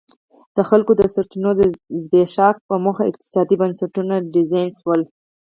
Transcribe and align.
د 0.55 0.57
خلکو 0.69 0.91
د 0.97 1.01
سرچینو 1.13 1.51
زبېښاک 2.03 2.55
په 2.67 2.75
موخه 2.85 3.03
اقتصادي 3.07 3.55
بنسټونه 3.61 4.15
ډیزاین 4.35 4.69
شول. 4.79 5.01